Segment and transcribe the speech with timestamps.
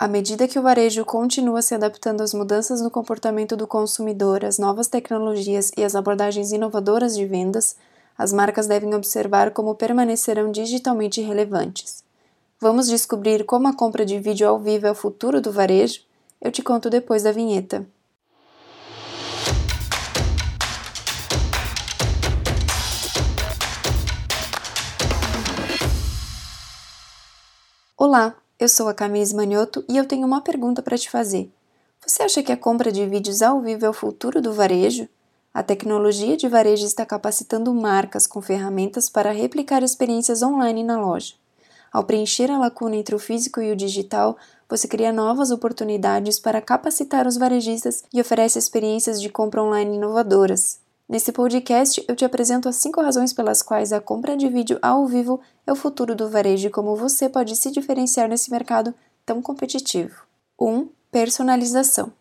[0.00, 4.56] À medida que o varejo continua se adaptando às mudanças no comportamento do consumidor, às
[4.56, 7.74] novas tecnologias e às abordagens inovadoras de vendas,
[8.16, 12.04] as marcas devem observar como permanecerão digitalmente relevantes.
[12.60, 16.02] Vamos descobrir como a compra de vídeo ao vivo é o futuro do varejo?
[16.40, 17.84] Eu te conto depois da vinheta.
[27.96, 31.48] Olá, eu sou a Camille Manioto e eu tenho uma pergunta para te fazer.
[32.04, 35.08] Você acha que a compra de vídeos ao vivo é o futuro do varejo?
[35.54, 41.34] A tecnologia de varejo está capacitando marcas com ferramentas para replicar experiências online na loja.
[41.92, 44.36] Ao preencher a lacuna entre o físico e o digital,
[44.68, 50.80] você cria novas oportunidades para capacitar os varejistas e oferece experiências de compra online inovadoras.
[51.08, 55.06] Nesse podcast, eu te apresento as 5 razões pelas quais a compra de vídeo ao
[55.06, 58.94] vivo é o futuro do varejo e como você pode se diferenciar nesse mercado
[59.24, 60.24] tão competitivo.
[60.60, 60.68] 1.
[60.68, 62.12] Um, personalização.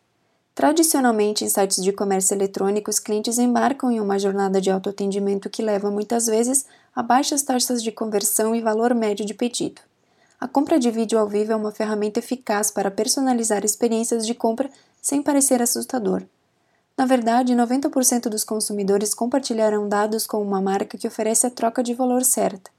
[0.56, 5.62] Tradicionalmente, em sites de comércio eletrônico, os clientes embarcam em uma jornada de autoatendimento que
[5.62, 9.82] leva muitas vezes a baixas taxas de conversão e valor médio de pedido.
[10.40, 14.70] A compra de vídeo ao vivo é uma ferramenta eficaz para personalizar experiências de compra
[15.02, 16.24] sem parecer assustador.
[16.98, 21.94] Na verdade, 90% dos consumidores compartilharão dados com uma marca que oferece a troca de
[21.94, 22.72] valor certa.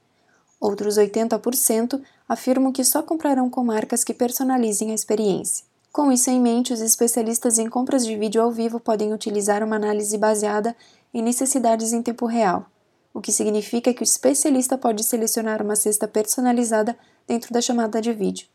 [0.60, 5.64] Outros 80% afirmam que só comprarão com marcas que personalizem a experiência.
[5.92, 9.76] Com isso em mente, os especialistas em compras de vídeo ao vivo podem utilizar uma
[9.76, 10.74] análise baseada
[11.14, 12.66] em necessidades em tempo real,
[13.14, 18.12] o que significa que o especialista pode selecionar uma cesta personalizada dentro da chamada de
[18.12, 18.48] vídeo.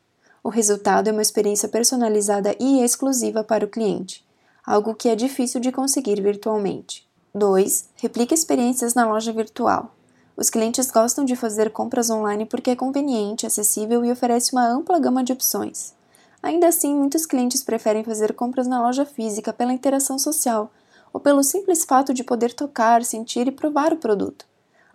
[0.44, 4.26] O resultado é uma experiência personalizada e exclusiva para o cliente
[4.66, 7.08] algo que é difícil de conseguir virtualmente.
[7.36, 7.90] 2.
[7.96, 9.94] Replique experiências na loja virtual.
[10.38, 15.00] Os clientes gostam de fazer compras online porque é conveniente, acessível e oferece uma ampla
[15.00, 15.94] gama de opções.
[16.42, 20.72] Ainda assim, muitos clientes preferem fazer compras na loja física pela interação social
[21.12, 24.46] ou pelo simples fato de poder tocar, sentir e provar o produto.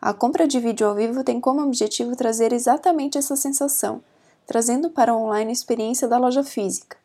[0.01, 4.01] A compra de vídeo ao vivo tem como objetivo trazer exatamente essa sensação,
[4.47, 6.98] trazendo para o online a experiência da loja física.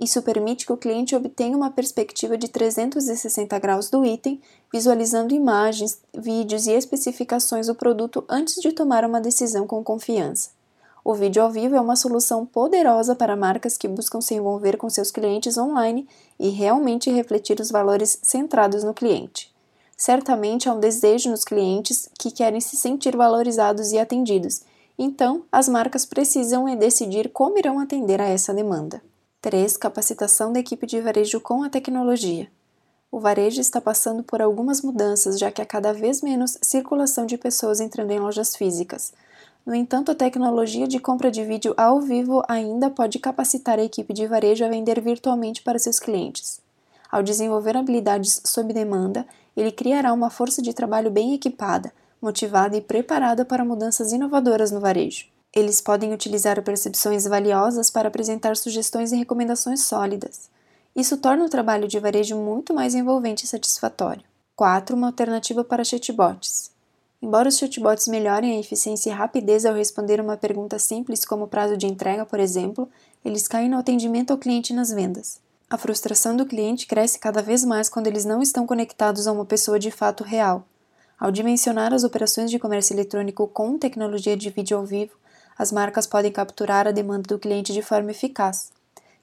[0.00, 4.40] Isso permite que o cliente obtenha uma perspectiva de 360 graus do item,
[4.72, 10.52] visualizando imagens, vídeos e especificações do produto antes de tomar uma decisão com confiança.
[11.04, 14.88] O vídeo ao vivo é uma solução poderosa para marcas que buscam se envolver com
[14.88, 19.54] seus clientes online e realmente refletir os valores centrados no cliente.
[19.98, 24.62] Certamente há um desejo nos clientes que querem se sentir valorizados e atendidos,
[24.98, 29.02] então as marcas precisam decidir como irão atender a essa demanda.
[29.42, 29.74] 3.
[29.78, 32.46] Capacitação da equipe de varejo com a tecnologia.
[33.10, 37.38] O varejo está passando por algumas mudanças, já que há cada vez menos circulação de
[37.38, 39.14] pessoas entrando em lojas físicas.
[39.64, 44.12] No entanto, a tecnologia de compra de vídeo ao vivo ainda pode capacitar a equipe
[44.12, 46.60] de varejo a vender virtualmente para seus clientes.
[47.10, 51.90] Ao desenvolver habilidades sob demanda, ele criará uma força de trabalho bem equipada,
[52.20, 55.24] motivada e preparada para mudanças inovadoras no varejo.
[55.54, 60.48] Eles podem utilizar percepções valiosas para apresentar sugestões e recomendações sólidas.
[60.94, 64.22] Isso torna o trabalho de varejo muito mais envolvente e satisfatório.
[64.54, 64.94] 4.
[64.94, 66.70] Uma alternativa para chatbots.
[67.22, 71.76] Embora os chatbots melhorem a eficiência e rapidez ao responder uma pergunta simples como prazo
[71.76, 72.88] de entrega, por exemplo,
[73.24, 75.40] eles caem no atendimento ao cliente nas vendas.
[75.68, 79.44] A frustração do cliente cresce cada vez mais quando eles não estão conectados a uma
[79.44, 80.64] pessoa de fato real.
[81.18, 85.12] Ao dimensionar as operações de comércio eletrônico com tecnologia de vídeo ao vivo,
[85.60, 88.72] as marcas podem capturar a demanda do cliente de forma eficaz.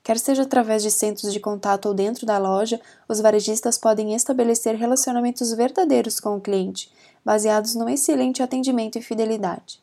[0.04, 4.76] Quer seja através de centros de contato ou dentro da loja, os varejistas podem estabelecer
[4.76, 6.94] relacionamentos verdadeiros com o cliente,
[7.26, 9.82] baseados no excelente atendimento e fidelidade.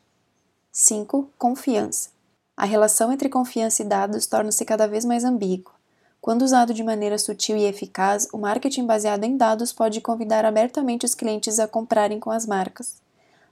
[0.71, 1.29] 5.
[1.37, 2.11] Confiança.
[2.55, 5.73] A relação entre confiança e dados torna-se cada vez mais ambígua.
[6.21, 11.05] Quando usado de maneira sutil e eficaz, o marketing baseado em dados pode convidar abertamente
[11.05, 13.03] os clientes a comprarem com as marcas.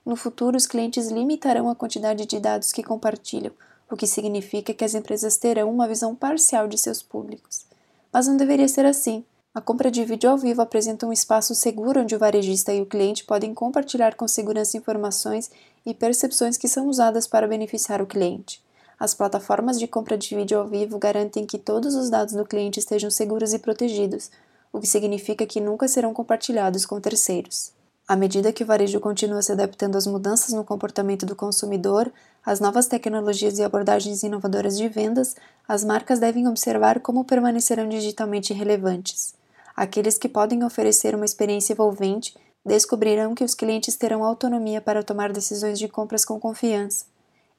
[0.05, 3.53] No futuro, os clientes limitarão a quantidade de dados que compartilham,
[3.89, 7.65] o que significa que as empresas terão uma visão parcial de seus públicos.
[8.11, 9.23] Mas não deveria ser assim.
[9.55, 12.85] A compra de vídeo ao vivo apresenta um espaço seguro onde o varejista e o
[12.85, 15.51] cliente podem compartilhar com segurança informações
[15.85, 18.63] e percepções que são usadas para beneficiar o cliente.
[18.99, 22.79] As plataformas de compra de vídeo ao vivo garantem que todos os dados do cliente
[22.79, 24.31] estejam seguros e protegidos,
[24.71, 27.71] o que significa que nunca serão compartilhados com terceiros.
[28.05, 32.11] À medida que o varejo continua se adaptando às mudanças no comportamento do consumidor,
[32.45, 35.35] às novas tecnologias e abordagens inovadoras de vendas,
[35.65, 39.33] as marcas devem observar como permanecerão digitalmente relevantes.
[39.75, 42.35] Aqueles que podem oferecer uma experiência envolvente
[42.65, 47.05] descobrirão que os clientes terão autonomia para tomar decisões de compras com confiança.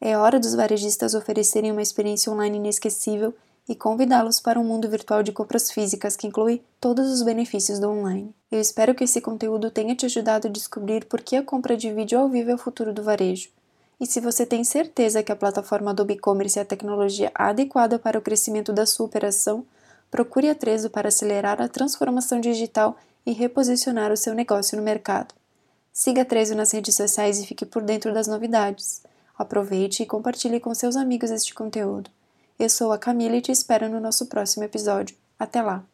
[0.01, 3.35] É hora dos varejistas oferecerem uma experiência online inesquecível
[3.69, 7.89] e convidá-los para um mundo virtual de compras físicas que inclui todos os benefícios do
[7.89, 8.35] online.
[8.51, 11.93] Eu espero que esse conteúdo tenha te ajudado a descobrir por que a compra de
[11.93, 13.49] vídeo ao vivo é o futuro do varejo.
[13.99, 18.19] E se você tem certeza que a plataforma Adobe Commerce é a tecnologia adequada para
[18.19, 19.65] o crescimento da sua operação,
[20.11, 25.35] procure a Trezo para acelerar a transformação digital e reposicionar o seu negócio no mercado.
[25.93, 29.03] Siga a Trezo nas redes sociais e fique por dentro das novidades.
[29.39, 32.11] Aproveite e compartilhe com seus amigos este conteúdo.
[32.59, 35.17] Eu sou a Camila e te espero no nosso próximo episódio.
[35.39, 35.85] Até lá!